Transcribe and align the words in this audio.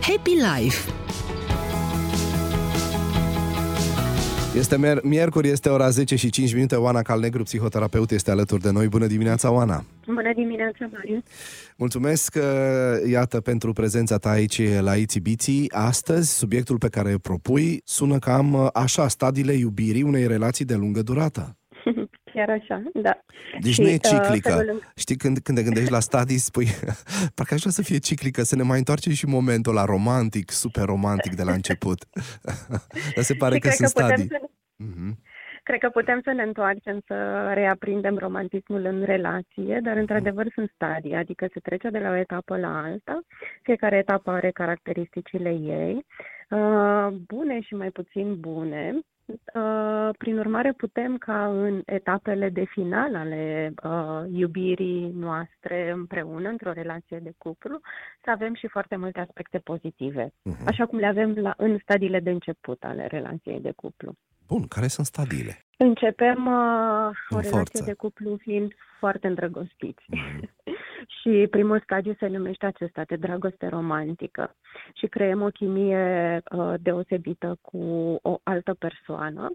Happy 0.00 0.30
Life 0.30 0.90
Este 4.56 4.76
mier- 4.76 5.02
miercuri, 5.02 5.48
este 5.48 5.68
ora 5.68 5.90
10 5.90 6.16
și 6.16 6.30
5 6.30 6.54
minute. 6.54 6.76
Oana 6.76 7.02
Calnegru, 7.02 7.42
psihoterapeut, 7.42 8.10
este 8.10 8.30
alături 8.30 8.62
de 8.62 8.70
noi. 8.70 8.88
Bună 8.88 9.06
dimineața, 9.06 9.50
Oana! 9.50 9.84
Bună 10.06 10.32
dimineața, 10.34 10.88
Marius! 10.92 11.22
Mulțumesc, 11.76 12.34
uh, 12.36 13.10
iată, 13.10 13.40
pentru 13.40 13.72
prezența 13.72 14.16
ta 14.16 14.28
aici 14.30 14.60
la 14.80 14.96
Itibiții. 14.96 15.70
Astăzi, 15.74 16.36
subiectul 16.36 16.78
pe 16.78 16.88
care 16.88 17.10
îl 17.12 17.18
propui 17.18 17.80
sună 17.84 18.18
cam 18.18 18.52
uh, 18.52 18.66
așa, 18.72 19.08
stadiile 19.08 19.52
iubirii 19.52 20.02
unei 20.02 20.26
relații 20.26 20.64
de 20.64 20.74
lungă 20.74 21.02
durată. 21.02 21.54
Chiar 22.44 22.50
așa, 22.60 22.82
da. 22.94 23.18
Deci 23.60 23.72
Și, 23.72 23.80
nu 23.80 23.88
e 23.88 23.92
uh, 23.94 24.00
ciclică. 24.08 24.50
felul 24.50 24.74
în- 24.74 24.80
Știi, 24.96 25.16
când, 25.16 25.38
când 25.38 25.56
te 25.58 25.64
gândești 25.64 25.90
la 25.90 26.00
stadii, 26.00 26.38
spui, 26.38 26.66
parcă 27.34 27.54
aș 27.54 27.60
vrea 27.60 27.72
să 27.72 27.82
fie 27.82 27.98
ciclică, 27.98 28.42
să 28.42 28.56
ne 28.56 28.62
mai 28.62 28.78
întoarcem 28.78 29.12
și 29.12 29.26
momentul 29.26 29.74
la 29.74 29.84
romantic, 29.84 30.50
super 30.50 30.84
romantic 30.84 31.34
de 31.34 31.42
la 31.42 31.52
început. 31.52 32.04
Dar 33.14 33.24
se 33.24 33.34
pare 33.34 33.54
Și 33.54 33.60
că 33.60 33.66
cred 33.68 33.78
sunt 33.78 33.92
că 33.92 34.00
putem 34.00 34.16
stadii. 34.16 34.28
să, 34.28 34.40
Mhm. 34.76 35.18
cred 35.62 35.78
că 35.80 35.88
putem 35.88 36.20
să 36.24 36.32
ne 36.32 36.42
întoarcem, 36.42 37.02
să 37.06 37.14
reaprindem 37.54 38.16
romantismul 38.16 38.84
în 38.84 39.02
relație, 39.04 39.80
dar 39.82 39.96
într-adevăr 39.96 40.46
sunt 40.54 40.70
stadii, 40.74 41.14
adică 41.14 41.46
se 41.52 41.60
trece 41.60 41.88
de 41.88 41.98
la 41.98 42.10
o 42.10 42.14
etapă 42.16 42.56
la 42.56 42.80
alta, 42.82 43.20
fiecare 43.62 43.96
etapă 43.96 44.30
are 44.30 44.50
caracteristicile 44.50 45.48
ei, 45.50 46.06
uh, 46.50 47.08
bune 47.26 47.60
și 47.60 47.74
mai 47.74 47.90
puțin 47.90 48.36
bune. 48.40 48.98
Uh, 49.54 50.08
Prin 50.18 50.38
urmare, 50.38 50.72
putem 50.72 51.16
ca 51.16 51.46
în 51.46 51.82
etapele 51.86 52.48
de 52.48 52.64
final 52.64 53.14
ale 53.14 53.72
uh, 53.84 54.22
iubirii 54.32 55.10
noastre 55.14 55.90
împreună, 55.90 56.48
într-o 56.48 56.72
relație 56.72 57.18
de 57.18 57.32
cuplu, 57.38 57.80
să 58.24 58.30
avem 58.30 58.54
și 58.54 58.66
foarte 58.66 58.96
multe 58.96 59.20
aspecte 59.20 59.58
pozitive, 59.58 60.32
Mhm. 60.42 60.66
așa 60.66 60.86
cum 60.86 60.98
le 60.98 61.06
avem 61.06 61.34
la, 61.34 61.54
în 61.56 61.78
stadiile 61.82 62.20
de 62.20 62.30
început 62.30 62.84
ale 62.84 63.06
relației 63.06 63.60
de 63.60 63.72
cuplu. 63.76 64.12
Bun, 64.50 64.66
care 64.68 64.86
sunt 64.86 65.06
stadiile? 65.06 65.64
Începem 65.76 66.46
uh, 66.46 67.10
o 67.28 67.36
În 67.36 67.40
relație 67.40 67.50
forță. 67.50 67.82
de 67.84 67.92
cuplu 67.92 68.36
fiind 68.40 68.72
foarte 68.98 69.26
îndrăgostiți. 69.26 70.04
Mhm. 70.06 70.50
și 71.20 71.46
primul 71.50 71.80
stadiu 71.84 72.16
se 72.18 72.26
numește 72.26 72.66
acesta 72.66 73.02
de 73.06 73.16
dragoste 73.16 73.66
romantică. 73.66 74.56
Și 74.94 75.06
creăm 75.06 75.42
o 75.42 75.48
chimie 75.48 76.42
uh, 76.50 76.74
deosebită 76.80 77.58
cu 77.60 77.78
o 78.22 78.40
altă 78.42 78.74
persoană 78.74 79.52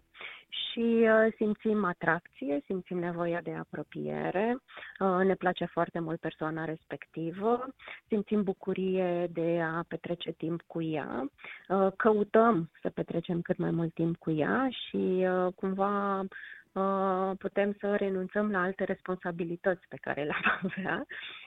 și 0.50 0.80
uh, 0.80 1.34
simțim 1.36 1.84
atracție, 1.84 2.62
simțim 2.66 2.98
nevoia 3.00 3.42
de 3.42 3.54
apropiere, 3.54 4.58
uh, 5.00 5.26
ne 5.26 5.36
place 5.36 5.66
foarte 5.66 6.00
mult 6.00 6.20
persoana 6.20 6.66
respectivă, 6.66 7.68
simțim 8.08 8.44
bucurie 8.44 9.28
de 9.32 9.62
a 9.62 9.84
petrece 9.88 10.32
timp 10.32 10.62
cu 10.68 10.82
ea, 10.82 11.30
uh, 11.68 11.88
căutăm 11.96 12.70
să 12.82 12.90
petrecem 12.90 13.42
cât 13.42 13.58
mai 13.58 13.72
mult 13.72 13.94
timp 13.94 14.18
cu 14.18 14.32
ea 14.32 14.70
și 14.70 15.28
uh, 15.28 15.54
cumva 15.56 16.20
uh, 16.20 16.26
putem 17.38 17.76
să 17.80 17.96
renunțăm 17.96 18.52
la 18.52 18.62
alte 18.62 18.84
responsabilități 18.84 19.88
pe 19.90 19.98
care 20.02 20.24
le-am 20.24 20.60
avea, 20.66 21.06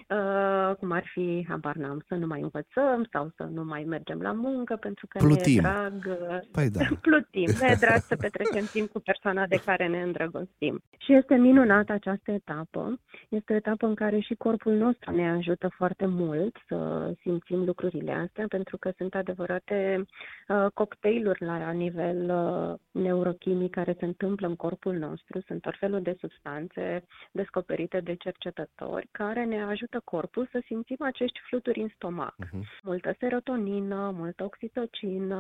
uh, 0.08 0.76
cum 0.76 0.90
ar 0.90 1.04
fi, 1.12 1.44
habar 1.48 1.74
n-am, 1.74 2.04
să 2.08 2.14
nu 2.14 2.26
mai 2.26 2.40
învățăm 2.40 3.08
sau 3.12 3.30
să 3.36 3.42
nu 3.42 3.64
mai 3.64 3.84
mergem 3.84 4.20
la 4.20 4.32
muncă 4.32 4.76
pentru 4.76 5.06
că 5.06 5.18
Plutim. 5.18 5.62
ne 5.62 5.68
e 5.68 5.72
drag 5.72 6.18
uh, 6.20 6.38
Păi 6.52 6.70
da. 6.70 6.84
plutim, 7.06 7.50
ne 7.60 7.66
e 7.70 7.76
drag 7.80 8.00
să 8.00 8.16
petrecem 8.16 8.64
timp 8.76 8.90
cu 8.90 9.00
persoana 9.00 9.46
de 9.46 9.60
care 9.64 9.86
ne 9.86 10.02
îndrăgostim. 10.02 10.80
Și 10.98 11.14
este 11.14 11.34
minunată 11.34 11.92
această 11.92 12.30
etapă. 12.30 13.00
Este 13.28 13.52
o 13.52 13.56
etapă 13.56 13.86
în 13.86 13.94
care 13.94 14.18
și 14.18 14.34
corpul 14.34 14.72
nostru 14.72 15.14
ne 15.14 15.30
ajută 15.30 15.68
foarte 15.76 16.06
mult 16.06 16.56
să 16.66 17.10
simțim 17.20 17.64
lucrurile 17.64 18.12
astea, 18.12 18.44
pentru 18.48 18.76
că 18.76 18.92
sunt 18.96 19.14
adevărate 19.14 20.04
uh, 20.48 20.66
cocktailuri 20.74 21.44
la 21.44 21.70
nivel 21.70 22.30
uh, 22.30 23.02
neurochimic 23.02 23.70
care 23.70 23.96
se 23.98 24.04
întâmplă 24.04 24.46
în 24.46 24.56
corpul 24.56 24.94
nostru. 24.94 25.17
Sunt 25.46 25.60
tot 25.60 25.76
felul 25.78 26.02
de 26.02 26.16
substanțe 26.18 27.04
descoperite 27.32 28.00
de 28.00 28.14
cercetători 28.14 29.08
care 29.10 29.44
ne 29.44 29.62
ajută 29.62 30.00
corpul 30.04 30.48
să 30.52 30.62
simțim 30.64 30.96
acești 31.00 31.40
fluturi 31.48 31.80
în 31.80 31.88
stomac 31.94 32.34
Mhm. 32.38 32.64
multă 32.82 33.14
serotonină, 33.18 34.10
multă 34.14 34.44
oxitocină, 34.44 35.36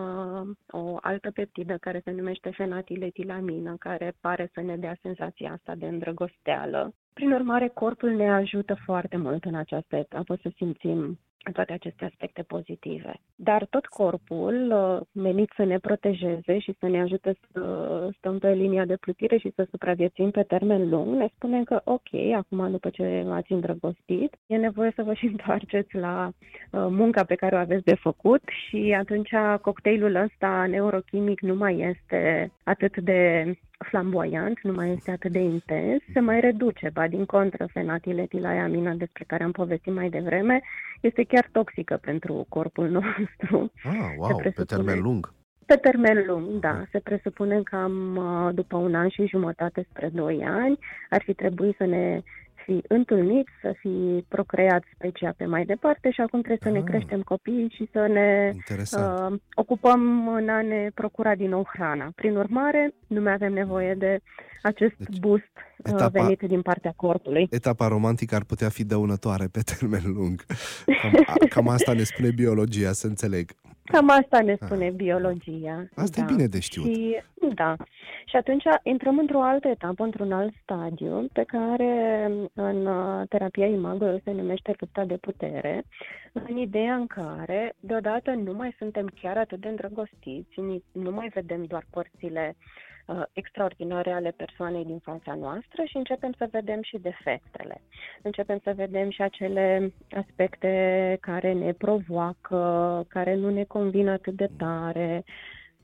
o 0.70 0.96
altă 1.00 1.30
peptidă 1.30 1.76
care 1.76 2.00
se 2.04 2.10
numește 2.10 2.50
fenatiletilamină, 2.50 3.76
care 3.78 4.12
pare 4.20 4.50
să 4.52 4.60
ne 4.60 4.76
dea 4.76 4.96
senzația 5.02 5.52
asta 5.52 5.74
de 5.74 5.86
îndrăgosteală. 5.86 6.92
Prin 7.12 7.32
urmare, 7.32 7.68
corpul 7.68 8.10
ne 8.10 8.30
ajută 8.32 8.74
foarte 8.84 9.16
mult 9.16 9.44
în 9.44 9.54
această 9.54 9.96
etapă 9.96 10.38
să 10.42 10.50
simțim 10.56 11.18
toate 11.52 11.72
aceste 11.72 12.04
aspecte 12.04 12.42
pozitive. 12.42 13.20
Dar 13.34 13.66
tot 13.70 13.86
corpul, 13.86 14.72
uh, 14.72 15.22
menit 15.22 15.52
să 15.56 15.64
ne 15.64 15.78
protejeze 15.78 16.58
și 16.58 16.74
să 16.78 16.88
ne 16.88 17.00
ajute 17.00 17.36
să 17.52 18.08
stăm 18.16 18.38
pe 18.38 18.52
linia 18.52 18.84
de 18.84 18.96
plutire 18.96 19.36
și 19.36 19.52
să 19.54 19.66
supraviețuim 19.70 20.30
pe 20.30 20.42
termen 20.42 20.88
lung, 20.88 21.14
ne 21.14 21.28
spune 21.34 21.62
că, 21.62 21.80
ok, 21.84 22.08
acum 22.36 22.70
după 22.70 22.88
ce 22.88 23.22
v-ați 23.26 23.52
îndrăgostit, 23.52 24.36
e 24.46 24.56
nevoie 24.56 24.92
să 24.94 25.02
vă 25.02 25.14
și 25.14 25.26
întoarceți 25.34 25.94
la 25.94 26.26
uh, 26.28 26.86
munca 26.90 27.24
pe 27.24 27.34
care 27.34 27.54
o 27.54 27.58
aveți 27.58 27.84
de 27.84 27.94
făcut 27.94 28.42
și 28.68 28.96
atunci 28.98 29.30
cocktailul 29.60 30.14
ăsta 30.14 30.66
neurochimic 30.68 31.40
nu 31.40 31.54
mai 31.54 31.78
este 31.78 32.52
atât 32.64 32.96
de 32.96 33.52
flamboyant, 33.78 34.60
nu 34.62 34.72
mai 34.72 34.92
este 34.92 35.10
atât 35.10 35.32
de 35.32 35.38
intens, 35.38 36.02
se 36.12 36.20
mai 36.20 36.40
reduce, 36.40 36.90
ba 36.92 37.06
din 37.06 37.24
contră, 37.24 37.66
fenatiletiliamina 37.72 38.92
despre 38.92 39.24
care 39.26 39.42
am 39.42 39.52
povestit 39.52 39.92
mai 39.92 40.08
devreme, 40.08 40.60
este 41.00 41.24
chiar 41.24 41.48
toxică 41.52 41.98
pentru 42.00 42.46
corpul 42.48 42.88
nostru. 42.98 43.72
Ah, 43.82 44.14
wow, 44.18 44.28
pe 44.28 44.34
presupune. 44.42 44.82
termen 44.82 45.02
lung. 45.02 45.32
Pe 45.66 45.74
termen 45.74 46.24
lung, 46.26 46.60
da. 46.60 46.84
Se 46.90 46.98
presupune 46.98 47.62
că 47.62 47.76
am, 47.76 48.16
uh, 48.16 48.54
după 48.54 48.76
un 48.76 48.94
an 48.94 49.08
și 49.08 49.26
jumătate 49.26 49.86
spre 49.90 50.08
doi 50.12 50.44
ani, 50.44 50.78
ar 51.10 51.22
fi 51.22 51.34
trebuit 51.34 51.76
să 51.76 51.84
ne 51.84 52.22
fi 52.68 52.82
întâlniți, 52.88 53.50
să 53.62 53.74
fi 53.78 54.24
procreat 54.28 54.82
specia 54.94 55.34
pe 55.36 55.44
mai 55.44 55.64
departe 55.64 56.10
și 56.10 56.20
acum 56.20 56.40
trebuie 56.42 56.72
să 56.72 56.78
ne 56.78 56.78
Ah. 56.78 56.84
creștem 56.84 57.20
copiii 57.22 57.72
și 57.76 57.88
să 57.92 58.06
ne 58.06 58.50
Interesant. 58.54 59.32
uh, 59.32 59.38
ocupăm 59.54 60.28
în 60.28 60.48
a 60.48 60.62
ne 60.62 60.90
procura 60.94 61.34
din 61.34 61.48
nou 61.48 61.68
hrana. 61.72 62.10
Prin 62.14 62.36
urmare, 62.36 62.94
nu 63.06 63.20
mai 63.20 63.32
avem 63.32 63.52
nevoie 63.52 63.94
de 63.94 64.20
acest 64.62 64.94
Deci, 64.96 65.18
boost 65.18 65.52
uh, 65.56 65.92
etapa- 65.92 66.20
venit 66.22 66.40
din 66.42 66.62
partea 66.62 66.92
corpului. 66.96 67.46
Etapa 67.50 67.88
romantică 67.88 68.34
ar 68.34 68.44
putea 68.44 68.68
fi 68.68 68.84
dăunătoare 68.84 69.46
pe 69.52 69.60
termen 69.60 70.02
lung. 70.04 70.44
Cam, 71.02 71.12
a- 71.26 71.46
cam 71.48 71.68
asta 71.68 71.92
ne 71.92 72.02
spune 72.02 72.30
biologia, 72.30 72.92
să 72.92 73.06
înțeleg. 73.06 73.50
Cam 73.92 74.10
asta 74.10 74.40
ne 74.40 74.56
spune 74.60 74.90
biologia. 74.90 75.78
Ah. 75.78 76.02
Asta 76.02 76.20
e 76.20 76.24
da. 76.24 76.32
bine 76.34 76.46
de 76.46 76.60
știut. 76.60 76.84
Și, 76.84 77.22
da. 77.54 77.76
Și 78.24 78.36
atunci 78.36 78.64
intrăm 78.82 79.18
într-o 79.18 79.42
altă 79.42 79.68
etapă, 79.68 80.02
într-un 80.02 80.32
alt 80.32 80.54
stadiu, 80.62 81.26
pe 81.32 81.44
care 81.46 82.24
în 82.54 82.86
uh, 82.86 83.28
terapia 83.28 83.66
Imago 83.66 84.18
se 84.24 84.30
numește 84.30 84.74
lupta 84.78 85.04
de 85.04 85.16
putere, 85.16 85.84
în 86.32 86.56
ideea 86.56 86.94
în 86.94 87.06
care 87.06 87.74
deodată 87.80 88.30
nu 88.30 88.52
mai 88.52 88.74
suntem 88.78 89.10
chiar 89.20 89.36
atât 89.36 89.60
de 89.60 89.68
îndrăgostiți, 89.68 90.60
ni- 90.60 90.84
nu 90.92 91.10
mai 91.10 91.28
vedem 91.34 91.64
doar 91.64 91.84
părțile 91.90 92.56
uh, 92.56 92.88
extraordinare 93.32 94.12
ale 94.12 94.30
persoanei 94.30 94.84
din 94.84 94.98
fața 94.98 95.34
noastră 95.34 95.82
și 95.84 95.96
începem 95.96 96.32
să 96.38 96.48
vedem 96.50 96.82
și 96.82 96.98
defectele. 96.98 97.80
Începem 98.22 98.60
să 98.62 98.72
vedem 98.76 99.10
și 99.10 99.22
acele 99.22 99.92
aspecte 100.10 101.16
care 101.20 101.52
ne 101.52 101.72
provoacă, 101.72 103.04
care 103.08 103.34
nu 103.34 103.50
ne 103.50 103.64
convin 103.64 104.08
atât 104.08 104.34
de 104.34 104.48
tare 104.56 105.24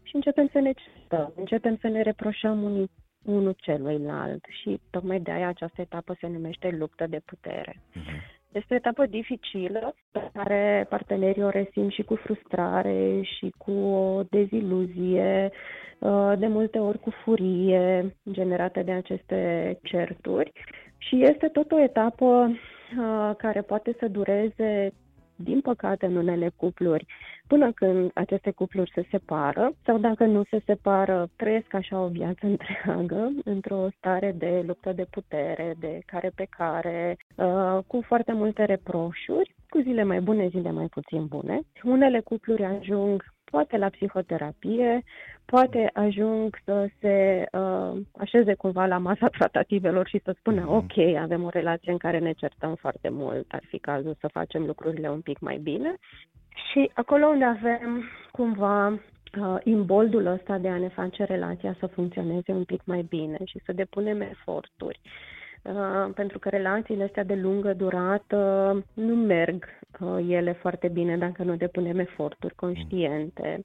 și 0.03 0.15
începem 0.15 0.49
să 0.53 0.59
ne 0.59 0.73
certăm, 0.73 1.33
începem 1.37 1.77
să 1.81 1.89
ne 1.89 2.03
reproșăm 2.03 2.63
unii 2.63 2.91
unul 3.25 3.55
celuilalt 3.57 4.45
și 4.49 4.81
tocmai 4.91 5.21
de 5.21 5.31
aia 5.31 5.49
această 5.49 5.81
etapă 5.81 6.17
se 6.21 6.27
numește 6.27 6.71
luptă 6.71 7.07
de 7.07 7.21
putere. 7.25 7.83
Mhm. 7.95 8.34
Este 8.55 8.75
o 8.75 8.77
etapă 8.77 9.07
dificilă 9.07 9.95
pe 10.11 10.31
care 10.33 10.87
partenerii 10.89 11.43
o 11.43 11.49
resimt 11.49 11.93
și 11.93 12.03
cu 12.03 12.15
frustrare 12.15 13.21
și 13.23 13.53
cu 13.59 13.71
o 13.71 14.23
deziluzie, 14.31 15.51
uh, 15.99 16.33
de 16.39 16.47
multe 16.47 16.79
ori 16.79 16.99
cu 16.99 17.11
furie 17.11 18.17
generată 18.31 18.83
de 18.83 18.93
aceste 18.93 19.79
certuri. 19.83 20.53
Și 20.99 21.23
este 21.23 21.49
tot 21.49 21.73
o 21.73 21.81
etapă 21.81 22.25
uh, 22.25 23.35
care 23.37 23.61
poate 23.61 23.97
să 23.99 24.09
dureze 24.09 24.93
din 25.37 25.61
păcate, 25.61 26.07
în 26.07 26.17
unele 26.17 26.51
cupluri, 26.57 27.07
până 27.47 27.73
când 27.73 28.11
aceste 28.15 28.51
cupluri 28.51 28.91
se 28.95 29.07
separă 29.11 29.73
sau 29.85 29.99
dacă 29.99 30.25
nu 30.25 30.43
se 30.51 30.63
separă, 30.67 31.29
trăiesc 31.37 31.75
așa 31.75 32.01
o 32.01 32.09
viață 32.09 32.47
întreagă, 32.55 33.33
într-o 33.45 33.89
stare 33.97 34.33
de 34.39 34.63
luptă 34.67 34.93
de 34.93 35.07
putere, 35.11 35.75
de 35.79 36.01
care 36.07 36.31
pe 36.35 36.47
care, 36.51 37.17
uh, 37.37 37.79
cu 37.87 38.03
foarte 38.07 38.33
multe 38.33 38.65
reproșuri, 38.65 39.55
cu 39.69 39.81
zile 39.81 40.03
mai 40.05 40.21
bune, 40.21 40.49
zile 40.49 40.71
mai 40.71 40.87
puțin 40.87 41.27
bune. 41.27 41.61
Unele 41.83 42.21
cupluri 42.21 42.65
ajung 42.65 43.25
poate 43.45 43.77
la 43.77 43.89
psihoterapie, 43.89 45.03
poate 45.45 45.91
ajung 45.93 46.59
să 46.65 46.89
se 47.01 47.47
uh, 47.53 48.01
așeze 48.19 48.55
cumva 48.55 48.87
la 48.87 48.99
masa 48.99 49.29
tratativelor 49.39 50.09
și 50.09 50.21
să 50.25 50.35
spună, 50.39 50.61
Mhm. 50.61 50.75
ok, 50.75 50.99
avem 51.19 51.43
o 51.45 51.49
relație 51.49 51.93
în 51.93 51.99
care 51.99 52.19
ne 52.19 52.33
certăm 52.33 52.75
foarte 52.75 53.09
mult, 53.09 53.53
ar 53.53 53.63
fi 53.69 53.79
cazul 53.79 54.17
să 54.21 54.29
facem 54.33 54.65
lucrurile 54.67 55.11
un 55.11 55.21
pic 55.21 55.39
mai 55.39 55.59
bine. 55.59 55.95
Și 56.55 56.91
acolo 56.95 57.27
unde 57.27 57.45
avem 57.45 58.05
cumva 58.31 58.89
uh, 58.89 59.57
imboldul 59.63 60.27
ăsta 60.27 60.59
de 60.59 60.69
a 60.69 60.77
ne 60.77 60.89
face 60.89 61.25
relația 61.25 61.77
să 61.79 61.87
funcționeze 61.87 62.53
un 62.53 62.65
pic 62.65 62.81
mai 62.85 63.03
bine 63.09 63.39
și 63.45 63.61
să 63.65 63.73
depunem 63.73 64.21
eforturi. 64.21 65.01
Uh, 65.63 66.11
pentru 66.15 66.39
că 66.39 66.49
relațiile 66.49 67.05
astea 67.05 67.25
de 67.25 67.35
lungă 67.35 67.73
durată 67.73 68.73
nu 68.95 69.15
merg 69.15 69.65
uh, 70.01 70.27
ele 70.29 70.53
foarte 70.53 70.89
bine 70.89 71.17
dacă 71.17 71.43
nu 71.43 71.57
depunem 71.57 71.99
eforturi 71.99 72.55
conștiente. 72.55 73.65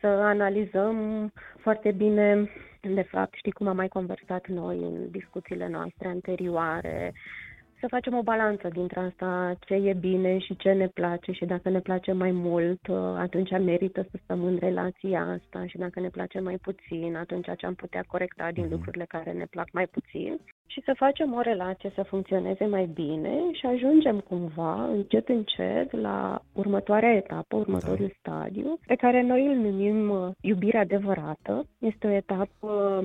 Să 0.00 0.06
analizăm 0.06 1.30
foarte 1.58 1.90
bine, 1.90 2.50
de 2.80 3.02
fapt, 3.02 3.34
știi 3.34 3.52
cum 3.52 3.66
am 3.66 3.76
mai 3.76 3.88
conversat 3.88 4.46
noi 4.46 4.78
în 4.78 5.10
discuțiile 5.10 5.68
noastre 5.68 6.08
anterioare, 6.08 7.12
să 7.82 7.88
facem 7.88 8.14
o 8.14 8.22
balanță 8.22 8.68
dintre 8.68 9.00
asta, 9.00 9.54
ce 9.66 9.74
e 9.74 9.92
bine 9.92 10.38
și 10.38 10.56
ce 10.56 10.72
ne 10.72 10.88
place 10.88 11.32
și 11.32 11.44
dacă 11.44 11.68
ne 11.68 11.80
place 11.80 12.12
mai 12.12 12.30
mult, 12.30 12.86
uh, 12.86 12.96
atunci 12.96 13.50
merită 13.50 14.06
să 14.10 14.18
stăm 14.22 14.44
în 14.44 14.56
relația 14.60 15.20
asta 15.20 15.66
și 15.66 15.78
dacă 15.78 16.00
ne 16.00 16.08
place 16.08 16.40
mai 16.40 16.56
puțin, 16.56 17.16
atunci 17.16 17.48
ce 17.56 17.66
am 17.66 17.74
putea 17.74 18.04
corecta 18.06 18.50
din 18.52 18.64
mhm. 18.64 18.72
lucrurile 18.72 19.04
care 19.04 19.32
ne 19.32 19.46
plac 19.50 19.68
mai 19.72 19.86
puțin 19.86 20.40
și 20.72 20.82
să 20.84 20.92
facem 20.96 21.32
o 21.34 21.40
relație 21.40 21.90
să 21.94 22.02
funcționeze 22.02 22.64
mai 22.64 22.86
bine 22.94 23.34
și 23.52 23.66
ajungem 23.66 24.18
cumva, 24.20 24.84
încet, 24.84 25.28
încet, 25.28 25.92
la 25.92 26.42
următoarea 26.52 27.12
etapă, 27.12 27.56
următorul 27.56 28.06
da. 28.06 28.14
stadiu, 28.18 28.78
pe 28.86 28.94
care 28.94 29.22
noi 29.22 29.46
îl 29.46 29.54
numim 29.54 30.10
uh, 30.10 30.28
iubire 30.40 30.78
adevărată. 30.78 31.66
Este 31.78 32.06
o 32.06 32.10
etapă 32.10 33.04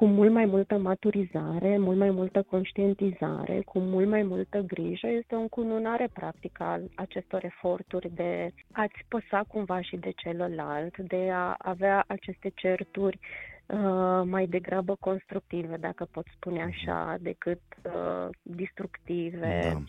cu 0.00 0.06
mult 0.06 0.32
mai 0.32 0.44
multă 0.44 0.76
maturizare, 0.76 1.78
mult 1.78 1.98
mai 1.98 2.10
multă 2.10 2.42
conștientizare, 2.42 3.62
cu 3.64 3.78
mult 3.78 4.08
mai 4.08 4.22
multă 4.22 4.58
grijă. 4.58 5.06
Este 5.06 5.34
o 5.34 5.40
încununare 5.40 6.08
practică 6.12 6.62
al 6.62 6.82
acestor 6.94 7.44
eforturi 7.44 8.10
de 8.14 8.50
a-ți 8.72 9.04
păsa 9.08 9.44
cumva 9.48 9.80
și 9.80 9.96
de 9.96 10.10
celălalt, 10.16 10.96
de 10.98 11.30
a 11.32 11.54
avea 11.58 12.04
aceste 12.06 12.52
certuri 12.54 13.18
uh, 13.66 14.22
mai 14.24 14.46
degrabă 14.46 14.96
constructive, 15.00 15.76
dacă 15.76 16.08
pot 16.10 16.26
spune 16.34 16.62
așa, 16.62 17.16
decât 17.20 17.60
uh, 17.84 18.28
destructive. 18.42 19.60
Da. 19.62 19.82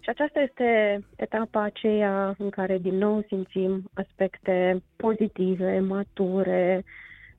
Și 0.00 0.08
aceasta 0.08 0.40
este 0.40 1.00
etapa 1.16 1.62
aceea 1.62 2.34
în 2.38 2.50
care 2.50 2.78
din 2.78 2.94
nou 2.94 3.24
simțim 3.26 3.90
aspecte 3.94 4.82
pozitive, 4.96 5.78
mature, 5.80 6.84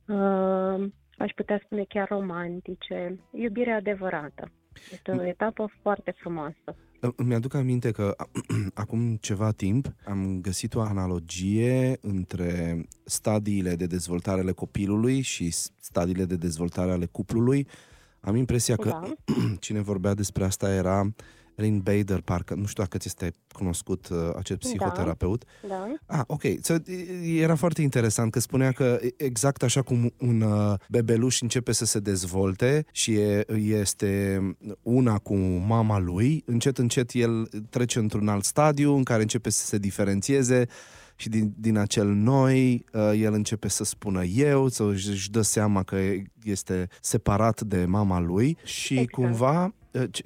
uh, 0.08 0.88
aș 1.18 1.32
putea 1.32 1.62
spune 1.66 1.84
chiar 1.84 2.08
romantice, 2.08 3.20
iubire 3.32 3.72
adevărată. 3.72 4.52
Este 4.92 5.12
o 5.12 5.26
etapă 5.26 5.70
foarte 5.82 6.14
frumoasă. 6.18 6.76
Îmi 7.16 7.34
aduc 7.34 7.54
aminte 7.54 7.92
că 7.92 8.16
acum 8.74 9.16
ceva 9.16 9.52
timp 9.52 9.94
am 10.06 10.40
găsit 10.42 10.76
o 10.76 10.82
analogie 10.82 11.98
între 12.02 12.82
stadiile 13.04 13.76
de 13.76 13.86
dezvoltare 13.86 14.42
ale 14.42 14.52
copilului 14.52 15.22
și 15.22 15.52
stadiile 15.80 16.26
de 16.26 16.36
dezvoltare 16.36 16.92
ale 16.92 17.06
cuplului. 17.06 17.68
Am 18.20 18.36
impresia 18.36 18.76
că 18.76 18.90
da. 18.90 19.14
cine 19.60 19.82
vorbea 19.82 20.14
despre 20.14 20.44
asta 20.44 20.74
era 20.74 21.14
Lynn 21.58 21.80
Bader, 21.80 22.22
parcă, 22.22 22.54
nu 22.54 22.66
știu 22.66 22.84
dacă 22.84 22.98
ți 22.98 23.08
este 23.08 23.34
cunoscut 23.52 24.08
uh, 24.08 24.18
acest 24.38 24.60
da. 24.60 24.68
psihoterapeut. 24.68 25.44
Da. 25.68 25.88
da. 26.08 26.18
Ah, 26.18 26.24
ok. 26.28 26.42
So, 26.62 26.76
era 27.24 27.56
foarte 27.56 27.82
interesant 27.82 28.32
că 28.32 28.40
spunea 28.40 28.72
că 28.72 29.00
exact 29.18 29.64
așa 29.64 29.82
cum 29.82 30.14
un 30.18 30.42
uh, 30.42 30.74
bebeluș 30.90 31.42
începe 31.42 31.72
să 31.72 31.86
se 31.86 32.00
dezvolte 32.00 32.86
și 32.92 33.14
e, 33.14 33.46
este 33.56 34.42
una 34.82 35.18
cu 35.18 35.36
mama 35.68 36.00
lui, 36.00 36.44
încet, 36.46 36.78
încet 36.78 37.14
el 37.14 37.50
trece 37.70 38.00
într-un 38.00 38.28
alt 38.28 38.44
stadiu 38.44 38.96
în 38.96 39.04
care 39.04 39.22
începe 39.22 39.50
să 39.50 39.66
se 39.66 39.78
diferențieze 39.78 40.68
și 41.16 41.30
din, 41.30 41.54
din 41.58 41.78
acel 41.78 42.08
noi 42.08 42.86
uh, 42.94 43.12
el 43.20 43.34
începe 43.34 43.68
să 43.68 43.84
spună 43.84 44.24
eu, 44.24 44.68
să 44.68 44.84
își 44.84 45.32
dă 45.32 45.42
seama 45.42 45.84
că 45.84 45.98
este 46.44 46.88
separat 47.02 47.62
de 47.62 47.86
mama 47.86 48.20
lui 48.20 48.58
și 48.64 48.94
exact. 48.94 49.12
cumva 49.12 49.64
uh, 49.66 49.72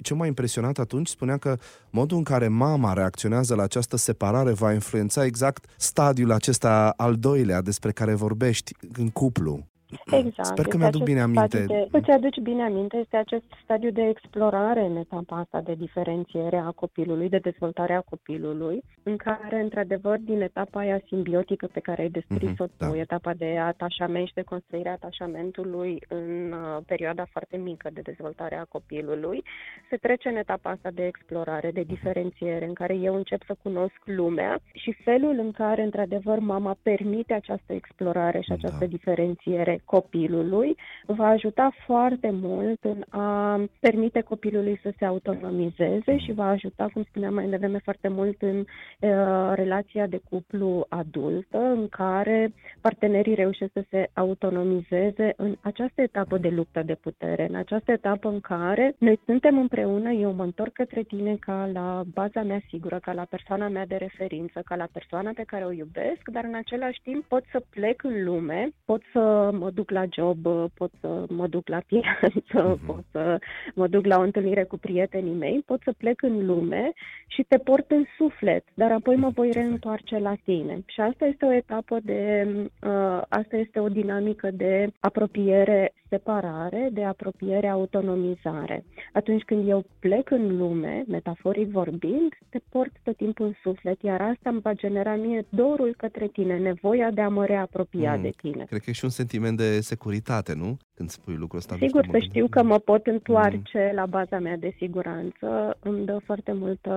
ce 0.02 0.14
m-a 0.14 0.26
impresionat 0.26 0.78
atunci 0.78 1.08
spunea 1.08 1.36
că 1.36 1.58
modul 1.90 2.16
în 2.16 2.22
care 2.22 2.48
mama 2.48 2.92
reacționează 2.92 3.54
la 3.54 3.62
această 3.62 3.96
separare 3.96 4.52
va 4.52 4.72
influența 4.72 5.24
exact 5.24 5.64
stadiul 5.76 6.32
acesta 6.32 6.94
al 6.96 7.16
doilea 7.16 7.60
despre 7.60 7.92
care 7.92 8.14
vorbești 8.14 8.74
în 8.92 9.10
cuplu. 9.10 9.66
Exact. 10.10 10.48
Sper 10.48 10.66
că 10.66 10.76
mi-aduc 10.76 11.02
bine 11.02 11.20
aminte. 11.20 11.64
De, 11.66 11.88
îți 11.90 12.10
aduci 12.10 12.38
bine 12.38 12.62
aminte, 12.62 12.96
este 12.96 13.16
acest 13.16 13.44
stadiu 13.62 13.90
de 13.90 14.02
explorare 14.02 14.84
în 14.84 14.96
etapa 14.96 15.36
asta 15.36 15.60
de 15.60 15.74
diferențiere 15.74 16.56
a 16.56 16.70
copilului, 16.70 17.28
de 17.28 17.38
dezvoltare 17.38 17.94
a 17.94 18.00
copilului, 18.00 18.82
în 19.02 19.16
care, 19.16 19.60
într-adevăr, 19.60 20.18
din 20.18 20.40
etapa 20.40 20.80
aia 20.80 21.00
simbiotică 21.06 21.66
pe 21.72 21.80
care 21.80 22.02
ai 22.02 22.08
descris-o 22.08 22.64
mm-hmm, 22.64 22.76
tu, 22.78 22.90
da. 22.90 22.96
etapa 22.96 23.34
de 23.34 23.58
atașament 23.58 24.26
și 24.26 24.34
de 24.34 24.42
construire 24.42 24.88
a 24.88 24.92
atașamentului 24.92 26.02
în 26.08 26.52
uh, 26.52 26.82
perioada 26.86 27.24
foarte 27.30 27.56
mică 27.56 27.88
de 27.92 28.00
dezvoltare 28.00 28.56
a 28.56 28.64
copilului, 28.64 29.42
se 29.90 29.96
trece 29.96 30.28
în 30.28 30.36
etapa 30.36 30.70
asta 30.70 30.90
de 30.94 31.06
explorare, 31.06 31.70
de 31.70 31.82
diferențiere, 31.82 32.64
în 32.64 32.74
care 32.74 32.94
eu 32.94 33.14
încep 33.14 33.42
să 33.46 33.56
cunosc 33.62 34.00
lumea 34.04 34.58
și 34.72 34.92
felul 35.04 35.38
în 35.38 35.50
care, 35.50 35.82
într-adevăr, 35.82 36.38
mama 36.38 36.76
permite 36.82 37.34
această 37.34 37.72
explorare 37.72 38.40
și 38.40 38.52
această 38.52 38.84
da. 38.84 38.86
diferențiere 38.86 39.81
copilului 39.84 40.76
va 41.06 41.26
ajuta 41.26 41.72
foarte 41.86 42.30
mult 42.32 42.84
în 42.84 43.02
a 43.08 43.60
permite 43.80 44.20
copilului 44.20 44.78
să 44.82 44.92
se 44.98 45.04
autonomizeze 45.04 46.18
și 46.18 46.32
va 46.32 46.48
ajuta, 46.48 46.88
cum 46.92 47.02
spuneam 47.02 47.34
mai 47.34 47.48
devreme, 47.48 47.78
foarte 47.78 48.08
mult 48.08 48.42
în 48.42 48.58
uh, 48.58 49.52
relația 49.54 50.06
de 50.06 50.20
cuplu 50.30 50.86
adultă, 50.88 51.58
în 51.58 51.88
care 51.88 52.52
partenerii 52.80 53.34
reușesc 53.34 53.72
să 53.72 53.84
se 53.90 54.10
autonomizeze 54.12 55.32
în 55.36 55.56
această 55.60 56.02
etapă 56.02 56.38
de 56.38 56.48
luptă 56.48 56.82
de 56.82 56.94
putere, 56.94 57.46
în 57.48 57.54
această 57.54 57.92
etapă 57.92 58.28
în 58.28 58.40
care 58.40 58.94
noi 58.98 59.20
suntem 59.24 59.58
împreună, 59.58 60.10
eu 60.10 60.32
mă 60.32 60.42
întorc 60.42 60.72
către 60.72 61.02
tine 61.02 61.36
ca 61.40 61.70
la 61.72 62.02
baza 62.14 62.42
mea 62.42 62.60
sigură, 62.68 62.98
ca 62.98 63.12
la 63.12 63.26
persoana 63.30 63.68
mea 63.68 63.86
de 63.86 63.96
referință, 63.96 64.62
ca 64.64 64.76
la 64.76 64.88
persoana 64.92 65.30
pe 65.34 65.42
care 65.46 65.64
o 65.64 65.72
iubesc, 65.72 66.28
dar 66.32 66.44
în 66.44 66.54
același 66.54 67.00
timp 67.02 67.24
pot 67.24 67.44
să 67.50 67.62
plec 67.70 68.02
în 68.04 68.24
lume, 68.24 68.70
pot 68.84 69.02
să 69.12 69.50
mă 69.52 69.70
duc 69.74 69.90
la 69.90 70.04
job, 70.10 70.38
pot 70.74 70.90
să 71.00 71.24
mă 71.28 71.46
duc 71.46 71.68
la 71.68 71.80
piață, 71.86 72.30
mm-hmm. 72.76 72.86
pot 72.86 73.04
să 73.10 73.38
mă 73.74 73.86
duc 73.86 74.04
la 74.04 74.18
o 74.18 74.22
întâlnire 74.22 74.64
cu 74.64 74.76
prietenii 74.76 75.34
mei, 75.34 75.62
pot 75.66 75.80
să 75.82 75.92
plec 75.98 76.22
în 76.22 76.46
lume 76.46 76.92
și 77.26 77.42
te 77.42 77.56
port 77.58 77.90
în 77.90 78.04
suflet, 78.16 78.64
dar 78.74 78.92
apoi 78.92 79.16
mă 79.16 79.28
voi 79.28 79.50
reîntoarce 79.58 80.18
la 80.18 80.34
tine. 80.44 80.82
Și 80.86 81.00
asta 81.00 81.26
este 81.26 81.44
o 81.44 81.52
etapă 81.52 81.98
de, 82.02 82.46
uh, 82.56 83.22
asta 83.28 83.56
este 83.56 83.80
o 83.80 83.88
dinamică 83.88 84.50
de 84.50 84.92
apropiere 85.00 85.92
separare, 86.12 86.88
de 86.92 87.04
apropiere 87.04 87.68
autonomizare. 87.68 88.84
Atunci 89.12 89.42
când 89.42 89.68
eu 89.68 89.84
plec 89.98 90.30
în 90.30 90.56
lume, 90.56 91.04
metaforic 91.08 91.68
vorbind, 91.70 92.30
te 92.48 92.58
port 92.68 92.92
tot 93.02 93.16
timpul 93.16 93.46
în 93.46 93.52
suflet, 93.62 94.02
iar 94.02 94.20
asta 94.20 94.50
îmi 94.50 94.60
va 94.60 94.72
genera 94.72 95.14
mie 95.14 95.46
dorul 95.48 95.94
către 95.96 96.26
tine, 96.26 96.58
nevoia 96.58 97.10
de 97.10 97.20
a 97.20 97.28
mă 97.28 97.44
reapropia 97.44 98.14
mm, 98.16 98.22
de 98.22 98.32
tine. 98.36 98.64
Cred 98.64 98.80
că 98.80 98.90
e 98.90 98.92
și 98.92 99.04
un 99.04 99.10
sentiment 99.10 99.56
de 99.56 99.80
securitate, 99.80 100.54
nu? 100.54 100.76
Când 100.94 101.08
spui 101.08 101.34
lucrul 101.34 101.58
ăsta. 101.58 101.76
Sigur, 101.78 102.06
să 102.10 102.18
știu 102.18 102.46
că 102.48 102.62
mă 102.62 102.78
pot 102.78 103.06
întoarce 103.06 103.88
mm. 103.90 103.94
la 103.94 104.06
baza 104.06 104.38
mea 104.38 104.56
de 104.56 104.74
siguranță, 104.76 105.76
îmi 105.80 106.04
dă 106.04 106.16
foarte 106.24 106.52
multă 106.52 106.92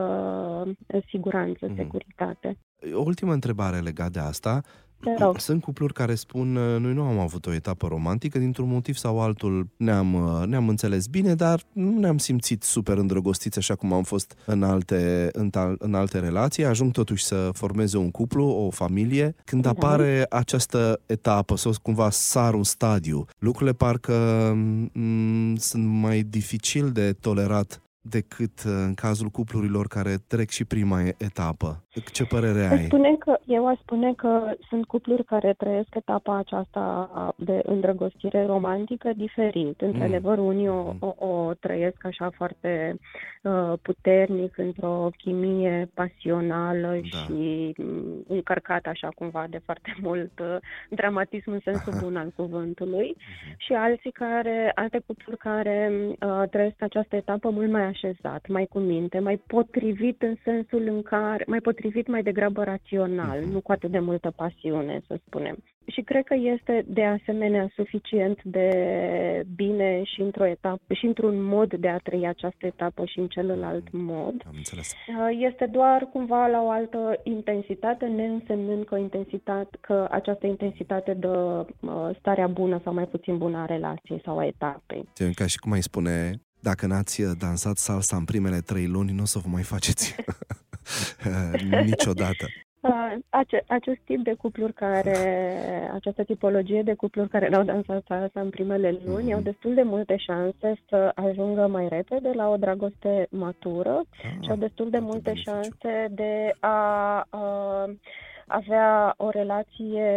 siguranță, 1.07 1.65
mm. 1.67 1.75
securitate. 1.75 2.57
O 2.93 3.01
ultimă 3.01 3.33
întrebare 3.33 3.79
legată 3.79 4.09
de 4.09 4.19
asta. 4.19 4.63
Sunt 5.37 5.61
cupluri 5.61 5.93
care 5.93 6.15
spun, 6.15 6.51
noi 6.51 6.93
nu 6.93 7.01
am 7.01 7.19
avut 7.19 7.45
o 7.45 7.53
etapă 7.53 7.87
romantică, 7.87 8.39
dintr-un 8.39 8.67
motiv 8.67 8.95
sau 8.95 9.21
altul 9.21 9.67
ne-am, 9.77 10.43
ne-am 10.47 10.69
înțeles 10.69 11.07
bine, 11.07 11.35
dar 11.35 11.61
nu 11.71 11.99
ne-am 11.99 12.17
simțit 12.17 12.63
super 12.63 12.97
îndrăgostiți 12.97 13.57
așa 13.57 13.75
cum 13.75 13.93
am 13.93 14.03
fost 14.03 14.35
în 14.45 14.63
alte, 14.63 15.29
în, 15.31 15.49
tal, 15.49 15.75
în 15.79 15.93
alte 15.93 16.19
relații. 16.19 16.65
Ajung 16.65 16.91
totuși 16.91 17.23
să 17.23 17.49
formeze 17.53 17.97
un 17.97 18.11
cuplu, 18.11 18.45
o 18.45 18.69
familie. 18.69 19.35
Când 19.45 19.61
da. 19.61 19.69
apare 19.69 20.25
această 20.29 21.01
etapă 21.05 21.57
sau 21.57 21.73
cumva 21.81 22.09
sar 22.09 22.53
un 22.53 22.63
stadiu, 22.63 23.25
lucrurile 23.39 23.75
parcă 23.75 24.13
m- 24.51 24.91
mm, 24.93 25.55
sunt 25.55 25.85
mai 25.85 26.21
dificil 26.21 26.91
de 26.91 27.13
tolerat 27.13 27.79
decât 28.09 28.63
uh, 28.65 28.71
în 28.85 28.93
cazul 28.93 29.27
cuplurilor 29.27 29.87
care 29.87 30.15
trec 30.27 30.49
și 30.49 30.65
prima 30.65 30.99
etapă. 31.17 31.83
Ce 32.11 32.25
părere 32.25 32.67
ai? 32.67 32.83
Spune 32.85 33.15
că, 33.19 33.37
eu 33.45 33.67
aș 33.67 33.79
spune 33.79 34.13
că 34.13 34.53
sunt 34.69 34.85
cupluri 34.85 35.23
care 35.23 35.53
trăiesc 35.57 35.95
etapa 35.95 36.37
aceasta 36.37 37.09
de 37.37 37.61
îndrăgostire 37.63 38.45
romantică 38.45 39.11
diferit. 39.15 39.81
Mm. 39.81 39.87
Într-adevăr, 39.87 40.37
mm. 40.37 40.45
unii 40.45 40.67
o, 40.67 40.81
mm. 40.81 40.97
o, 40.99 41.25
o 41.25 41.53
trăiesc 41.53 42.05
așa 42.05 42.29
foarte 42.35 42.99
uh, 43.41 43.73
puternic, 43.81 44.57
într-o 44.57 45.09
chimie 45.17 45.89
pasională 45.93 46.87
da. 46.87 47.17
și 47.17 47.75
um, 47.77 48.25
încărcată 48.27 48.89
așa 48.89 49.09
cumva 49.15 49.45
de 49.49 49.61
foarte 49.65 49.95
mult 50.05 50.39
uh, 50.39 50.57
dramatism 50.89 51.51
în 51.51 51.59
sensul 51.63 51.93
bun 52.01 52.15
al 52.15 52.31
cuvântului. 52.35 53.15
Mm-hmm. 53.17 53.55
Și 53.65 53.73
alții 53.73 54.11
care, 54.11 54.71
alte 54.75 55.01
cupluri 55.05 55.37
care 55.37 55.91
uh, 55.91 56.43
trăiesc 56.49 56.81
această 56.81 57.15
etapă 57.15 57.49
mult 57.49 57.71
mai 57.71 57.83
așezat, 57.95 58.47
mai 58.47 58.65
cu 58.65 58.79
minte, 58.79 59.19
mai 59.19 59.37
potrivit 59.47 60.21
în 60.21 60.35
sensul 60.43 60.87
în 60.87 61.01
care, 61.01 61.43
mai 61.47 61.59
potrivit 61.59 62.07
mai 62.07 62.23
degrabă 62.23 62.63
rațional, 62.63 63.39
uh-huh. 63.39 63.51
nu 63.51 63.61
cu 63.61 63.71
atât 63.71 63.91
de 63.91 63.99
multă 63.99 64.33
pasiune, 64.35 65.01
să 65.07 65.19
spunem. 65.25 65.57
Și 65.87 66.01
cred 66.01 66.23
că 66.23 66.35
este 66.55 66.85
de 66.87 67.03
asemenea 67.03 67.69
suficient 67.75 68.43
de 68.43 68.69
bine 69.55 70.03
și 70.03 70.21
într-o 70.21 70.45
etapă, 70.45 70.93
și 70.93 71.05
într-un 71.05 71.43
mod 71.43 71.73
de 71.73 71.87
a 71.87 71.97
trăi 71.97 72.27
această 72.27 72.65
etapă 72.65 73.05
și 73.05 73.19
în 73.19 73.27
celălalt 73.27 73.91
mod. 73.91 74.35
Am 74.47 74.53
înțeles. 74.55 74.93
Uh, 75.07 75.37
este 75.49 75.65
doar 75.65 76.09
cumva 76.13 76.47
la 76.47 76.61
o 76.61 76.69
altă 76.69 77.19
intensitate, 77.23 78.05
neînsemnând 78.05 78.85
că, 78.85 78.95
intensitate, 78.95 79.77
că 79.81 80.07
această 80.11 80.47
intensitate 80.47 81.13
dă 81.13 81.65
uh, 81.79 82.09
starea 82.19 82.47
bună 82.47 82.79
sau 82.83 82.93
mai 82.93 83.07
puțin 83.07 83.37
bună 83.37 83.57
a 83.57 83.65
relației 83.65 84.21
sau 84.23 84.37
a 84.37 84.45
etapei. 84.45 85.07
Ca 85.35 85.45
și 85.45 85.59
cum 85.59 85.71
ai 85.71 85.81
spune, 85.81 86.41
dacă 86.69 86.85
n-ați 86.85 87.21
dansat 87.37 87.77
salsa 87.77 88.15
în 88.15 88.25
primele 88.25 88.59
trei 88.59 88.87
luni, 88.87 89.11
nu 89.11 89.21
o 89.21 89.25
să 89.25 89.39
vă 89.39 89.49
mai 89.49 89.63
faceți 89.63 90.15
niciodată. 91.89 92.45
Ace- 93.29 93.63
acest 93.67 93.99
tip 94.03 94.23
de 94.23 94.33
cupluri 94.33 94.73
care, 94.73 95.17
această 95.93 96.23
tipologie 96.23 96.81
de 96.81 96.93
cupluri 96.93 97.29
care 97.29 97.49
n-au 97.49 97.63
dansat 97.63 98.03
salsa 98.07 98.39
în 98.41 98.49
primele 98.49 98.97
luni, 99.05 99.29
mm-hmm. 99.29 99.35
au 99.35 99.41
destul 99.41 99.73
de 99.73 99.81
multe 99.81 100.15
șanse 100.17 100.81
să 100.89 101.11
ajungă 101.15 101.67
mai 101.67 101.87
repede 101.87 102.31
la 102.33 102.49
o 102.49 102.57
dragoste 102.57 103.27
matură 103.29 103.95
ah, 104.23 104.43
și 104.43 104.49
au 104.49 104.55
destul 104.55 104.89
de 104.89 104.99
multe 104.99 105.31
beneficiu. 105.31 105.51
șanse 105.51 106.07
de 106.09 106.55
a, 106.59 106.77
a 107.29 107.89
avea 108.47 109.13
o 109.17 109.29
relație 109.29 110.07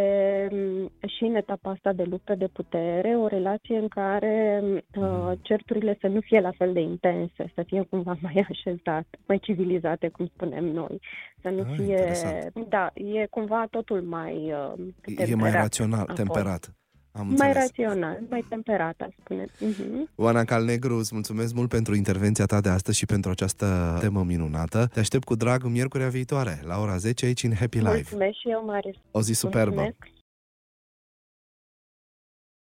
mm, 0.51 0.91
și 1.17 1.23
în 1.23 1.35
etapa 1.35 1.69
asta 1.69 1.93
de 1.93 2.03
luptă 2.03 2.35
de 2.35 2.47
putere, 2.47 3.15
o 3.15 3.27
relație 3.27 3.77
în 3.77 3.87
care 3.87 4.61
uh, 4.63 4.79
mm. 4.95 5.39
certurile 5.41 5.97
să 6.01 6.07
nu 6.07 6.19
fie 6.19 6.39
la 6.39 6.51
fel 6.57 6.73
de 6.73 6.79
intense, 6.79 7.51
să 7.55 7.63
fie 7.65 7.81
cumva 7.81 8.17
mai 8.21 8.45
așezate, 8.49 9.17
mai 9.27 9.39
civilizate, 9.39 10.07
cum 10.07 10.25
spunem 10.25 10.65
noi. 10.65 11.01
Să 11.41 11.49
nu 11.49 11.61
ah, 11.61 11.75
fie... 11.75 11.85
Interesant. 11.85 12.67
Da, 12.69 12.91
e 12.93 13.25
cumva 13.25 13.67
totul 13.69 14.01
mai 14.01 14.53
uh, 14.53 14.73
temperat. 15.01 15.29
E 15.29 15.35
mai 15.35 15.51
rațional, 15.51 16.05
temperat. 16.05 16.73
Am 17.11 17.35
mai 17.37 17.53
rațional, 17.53 18.19
mai 18.29 18.45
temperat, 18.49 18.95
aș 19.01 19.13
spune. 19.19 19.45
Uh-huh. 19.45 20.15
Oana 20.15 20.43
Calnegru, 20.43 20.97
îți 20.97 21.13
mulțumesc 21.13 21.53
mult 21.53 21.69
pentru 21.69 21.95
intervenția 21.95 22.45
ta 22.45 22.61
de 22.61 22.69
astăzi 22.69 22.97
și 22.97 23.05
pentru 23.05 23.31
această 23.31 23.97
temă 23.99 24.23
minunată. 24.23 24.89
Te 24.93 24.99
aștept 24.99 25.23
cu 25.23 25.35
drag 25.35 25.63
miercurea 25.63 26.07
viitoare, 26.07 26.61
la 26.63 26.79
ora 26.79 26.97
10, 26.97 27.25
aici 27.25 27.43
în 27.43 27.53
Happy 27.53 27.77
Life. 27.77 27.91
Mulțumesc 27.91 28.37
și 28.39 28.49
eu, 28.49 28.65
Marius. 28.65 28.95
O 29.11 29.21
zi 29.21 29.33
superbă! 29.33 29.81
Mulțumesc. 29.81 30.17